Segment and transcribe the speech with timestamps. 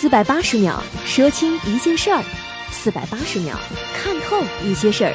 [0.00, 2.22] 四百八十秒说清一件事儿，
[2.70, 3.58] 四百八十秒
[3.92, 5.12] 看透一些事儿，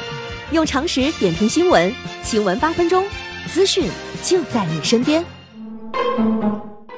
[0.51, 1.89] 用常识点评新闻，
[2.21, 3.05] 新闻八分钟，
[3.47, 3.89] 资讯
[4.21, 5.23] 就在你身边。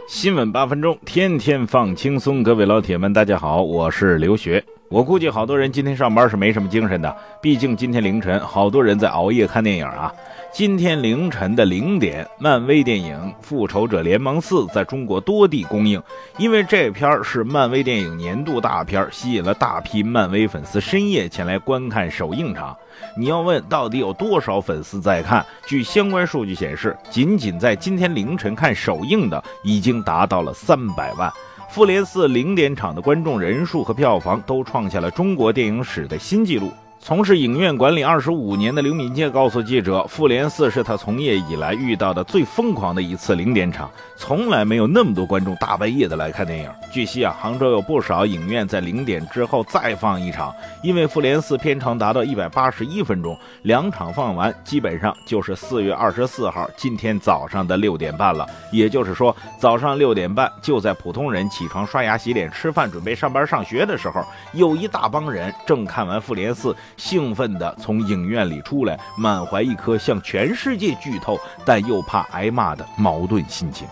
[0.07, 2.41] 新闻八分钟，天天放轻松。
[2.41, 4.65] 各位老铁们，大家好，我是刘学。
[4.87, 10.13] 我估计好多人今天上班是没什么精神的，毕竟今天凌晨好多人在熬夜看电影啊。
[10.53, 16.01] 今天凌晨的零点，漫威电影《复仇者联盟四》在中国多地公映。
[16.37, 22.77] 因为这片是漫威电影年度大片，吸引了大批漫威粉丝深夜前来观看首映场。
[23.17, 25.43] 你要问到底有多少粉丝在看？
[25.65, 31.29] 据相关数据显示，仅仅在今天凌晨看首映的已经达到了三百万。
[31.75, 36.71] 复联四零点场的观众人数和票房都创下了中国电影史的新纪录。
[37.05, 58.47] 从事影院管理二十五年的刘敏介告诉记者：“复联四是他从业以来遇到的最疯狂的一次零点场，从来没有那么多观众大半夜的来看电影。”据悉啊，杭州有不少影院在零点之后再放一场，因为复联四片长达到一百八十一分钟，两场放完基本上就是四月二十四号今天早上的六点半了。
[58.71, 66.75] 也就是说，早上六点半就在普通人起床、刷牙、洗脸、吃饭、准备上班、上学的时候，有一大帮人正看完复联四。
[66.97, 73.87] 兴奋地从影院里出来，满怀一颗向全世界剧透但又怕挨骂的矛盾心情。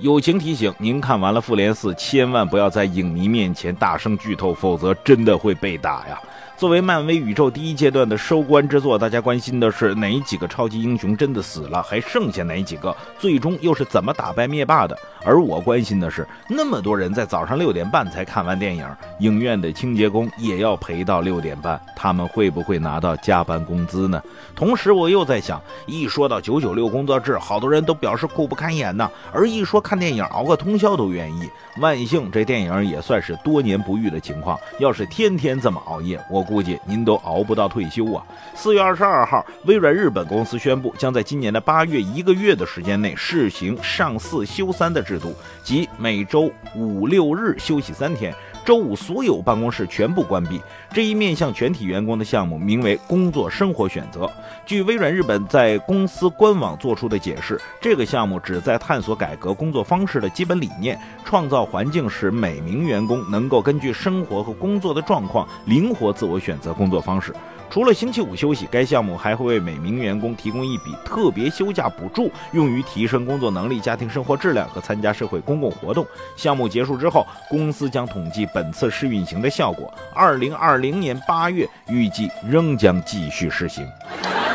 [0.00, 6.20] 友情提醒：您看完了《复联四》，千万不要在影迷面前大声剧透，否则真的会被打呀。
[6.56, 12.96] 作为漫威宇宙第一阶段的收官之作，大家关心的是哪几个超级英雄真的死了，还剩下哪几个？
[13.18, 14.96] 最终又是怎么打败灭霸的？
[15.26, 18.86] 而我关心的是，那么多人在早上六点半才看完电影，
[19.18, 24.22] 影院的清洁工也要陪到六点半，他们会不会拿到加班工资呢？
[24.54, 29.10] 同时，我又在想，一说到九九六工作制，好多人都表示苦不堪言呐。
[29.32, 31.50] 而一说看电影，熬个通宵都愿意。
[31.80, 34.56] 万幸，这电影也算是多年不遇的情况。
[34.78, 38.24] 要是天天这么熬夜，我估计您都熬不到退休啊！
[38.54, 48.34] 四月二十二号，微软日本公司宣布，将在今年的八月一个月的时间内试行上四休三的制度，即每周五六日休息三天。
[48.64, 50.58] 周五所有办公室全部关闭。
[50.90, 54.30] 这一面向全体员工的项目名为“工作生活选择”。
[54.64, 67.34] 据微软日本在公司官网做出的解释，这个项目旨在探索改革工作方式的基本理念，创造环境，使每名员工能够根据生活和工作的状况灵活自我选择工作方式。
[67.70, 76.06] 除了星期五休息，该项目还会为每名员工提供一笔特别休假补助，用于提升工作能力、家庭生活质量和参加社会公共活动。
[76.36, 79.92] 项目结束之后，公司将统计本次试运行的效果。
[80.14, 83.84] 二零二零年八月，预计仍将继续实行。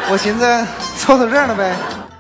[0.10, 0.66] 我寻思
[0.96, 1.76] 凑到这儿了呗。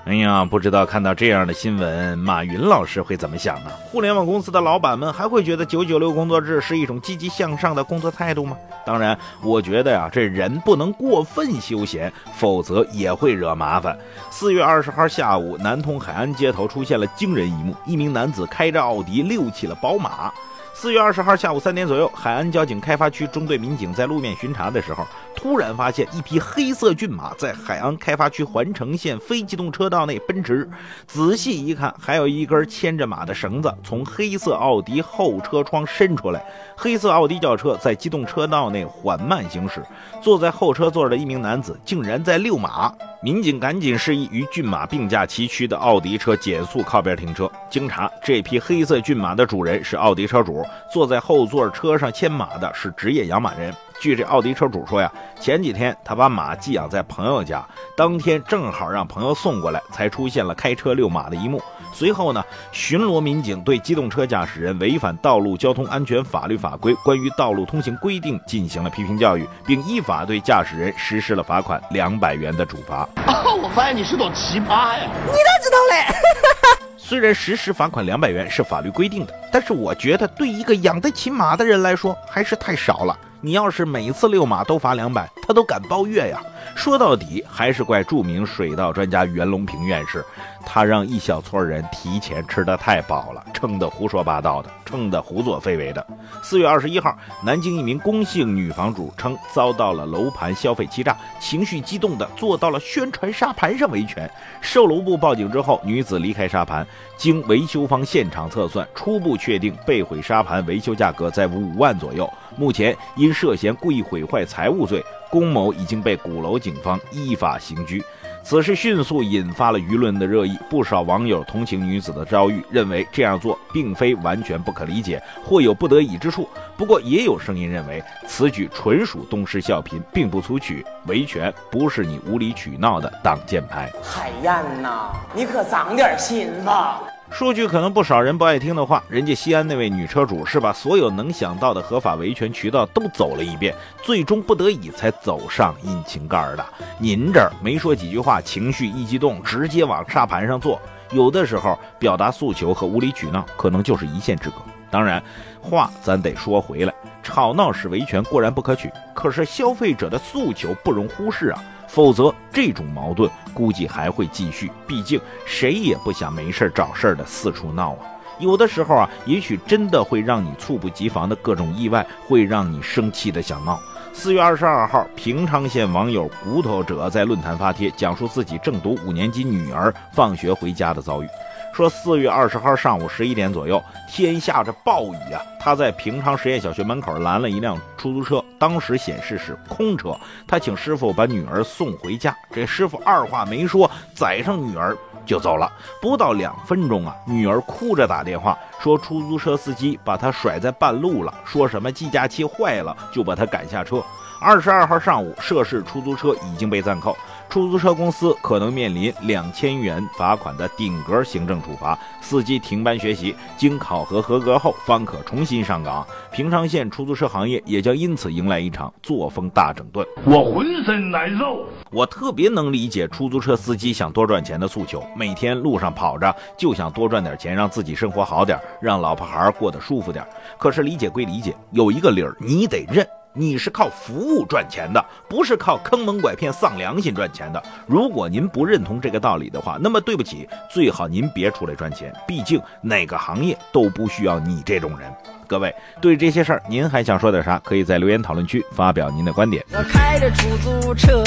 [0.09, 3.69] 哎呀，不知道看到这样的新闻，马云老师会怎么想呢？
[3.91, 8.57] 互联网公司的老板们还会觉得九九六工作制是一种积极向上的工作态度吗？
[8.83, 13.95] 当然，我觉得呀，这人不能过分休闲，否则也会惹麻烦。
[14.31, 20.33] 四月二十号下午，南通海安街头出现了惊人一幕：一名男子开着奥迪溜起了宝马。
[20.81, 30.69] 四月二十号下午三点左右，海安交警开发区中队民警在路面巡查的时候，突然发现一匹黑色骏马在海安开发区环城线非机动车道内奔驰。
[31.05, 36.41] 仔细一看，还有一根牵着马的绳子从黑色奥迪后车窗伸出来。
[36.77, 39.83] 黑色奥迪轿车在机动车道内缓慢行驶，
[40.21, 42.89] 坐在后车座的一名男子竟然在遛马。
[43.21, 47.51] 民警赶紧示意与骏马并驾齐驱的奥迪车减速靠边停车。
[47.69, 53.75] 经查，这匹黑色骏马的主人是奥迪车主，坐在后座车上牵马的是职业养马人。
[53.99, 57.65] 据这奥迪车主说呀，前几天他把马寄养在朋友家，
[57.97, 61.61] 当天正好让朋友送过来，才出现了开车遛马的一幕。
[61.91, 73.09] 随后呢，巡逻民警对机动车驾驶人违反道路交通安全法律法规关于道路通行规定进行了批评教育，并依法对驾驶人实施了罚款两百元的处罚。
[73.27, 75.09] 哦， 我发现你是朵奇葩呀！
[75.25, 76.05] 你咋知道嘞？
[76.95, 83.17] 虽然实施罚款两百元是法律规定的，但是我觉得对一个养得起马的人来说还是太少了。
[83.41, 86.41] 你要是每次遛马都罚两百，他都敢包月呀？
[86.75, 90.23] 说到底还是怪著名水稻专家袁隆平院士，
[90.65, 96.05] 他让一小撮人提前吃得太饱了，撑得胡说八道的，撑得胡作非为的。
[96.43, 104.29] 四月二十一号，南京一名龚姓女房主称遭到了楼盘消费欺诈，情绪激动的坐到了宣传沙盘上维权。
[104.61, 106.85] 售楼部报警之后，女子离开沙盘，
[107.17, 112.31] 经维修方现场测算，初步确定被毁沙盘维修价格在五万左右。
[112.55, 118.03] 目前因涉嫌故意毁坏财物罪，龚某已经被鼓楼警方依法刑拘。
[118.49, 126.49] 此事迅速引发了舆论的热议，不少网友同情女子的遭遇，认为这样做并非完全不可理解，或有不得已之处。
[126.75, 130.83] 不过，也有声音认为此举纯属东施效颦，并不足取。
[131.05, 133.87] 维权不是你无理取闹的挡箭牌。
[134.01, 137.03] 海燕呐，你可长点心吧。
[137.31, 146.65] 说句可能不少人不爱听的话，人家西安那位女车主是把所有能想到的合法维权渠道都走了一遍，最终不得已才走上引擎盖的。
[146.97, 150.81] 您这儿没说几句话，情绪一激动，直接往沙盘上坐。
[151.11, 154.55] 有的时候表达诉求和无理取闹可能就是一线之隔。
[154.91, 155.23] 当然，
[155.61, 156.93] 话咱得说回来，
[157.29, 161.63] 吵闹式维权固然不可取，可是消费者的诉求不容忽视啊。
[161.87, 164.71] 否则，这种矛盾估计还会继续。
[164.87, 167.99] 毕竟，谁也不想没事找事儿的四处闹啊。
[168.39, 173.79] 有的时候啊，也许真的会让你猝不及防的各种意外，会让你生气的想闹。
[174.11, 181.27] 四月二十二号，平昌县网友骨头者在论坛发帖，讲述自己正读五年级女儿放学回家的遭遇。
[181.73, 190.13] 说四月二十号上午十一点左右，天下着暴雨啊，他在平昌实验小学门口拦了一辆出租车，当时显示是空车，
[190.47, 192.35] 他请师傅把女儿送回家。
[192.51, 195.71] 这师傅二话没说，载上女儿就走了。
[196.01, 204.03] 不到两分钟啊，女儿哭着打电话说，出租车司机把她甩在半路了，说什么计价器坏了，就把她赶下车。
[204.41, 207.15] 二十二号上午，涉事出租车已经被暂扣。
[207.49, 216.05] 出租车公司可能面临两千元罚款的顶格行政处罚，司机停班学习，经考核合格后方可重新上岗。
[216.31, 220.05] 平昌县出租车行业也将因此迎来一场作风大整顿。
[220.25, 230.23] 我浑身难受，我特别能理解出租车司机想多赚钱的诉求，每天路上跑着就想多赚点钱，让自己生活好点，让老婆孩过得舒服点。
[230.59, 233.07] 可是理解归理解，有一个理儿你得认。
[233.33, 237.61] 你是靠服务赚钱的，不是靠坑蒙拐骗丧良心赚钱的。
[237.85, 242.11] 如果您不认同这个道理的话，那么对不起，最好您别出来赚钱。
[242.27, 245.07] 毕竟哪个行业都不需要你这种人。
[245.47, 247.59] 各位，对这些事儿您还想说点啥？
[247.59, 249.63] 可以在留言讨论区发表您的观点。
[249.71, 251.23] 我开着出租车，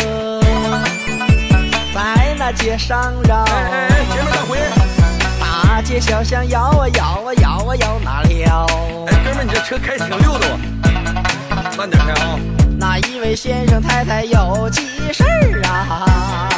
[1.94, 4.58] 在那街上绕，前面回。
[5.40, 8.66] 大街小巷摇啊摇啊摇啊摇哪了？
[9.06, 10.81] 哎，哥们，你这车开挺溜的哦。
[11.82, 12.38] 慢点开啊！
[12.78, 16.48] 那一位先生太太有急事儿啊，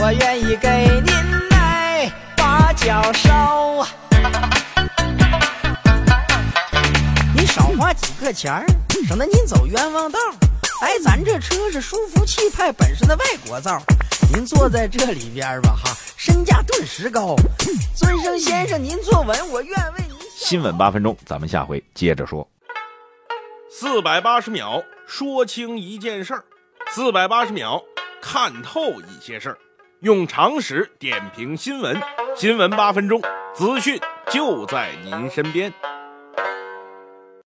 [0.00, 3.86] 我愿意给您来把脚捎。
[7.36, 8.66] 您少花几个钱儿，
[9.06, 10.18] 省得您走冤枉道。
[10.80, 13.80] 哎，咱这车是舒服气派本身的外国造，
[14.34, 17.36] 您坐在这里边吧，哈，身价顿时高。
[17.94, 20.16] 尊生先生，您坐稳，我愿为您。
[20.36, 22.44] 新闻八分钟，咱们下回接着说。
[23.70, 26.42] 四百八十秒说清一件事儿，
[26.88, 27.84] 四百八十秒
[28.18, 29.58] 看透一些事儿，
[30.00, 32.00] 用常识点评新闻，
[32.34, 33.20] 新闻八分钟，
[33.52, 34.00] 资讯
[34.30, 35.72] 就在您身边。